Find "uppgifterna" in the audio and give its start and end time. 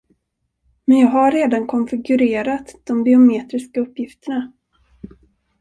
3.79-4.51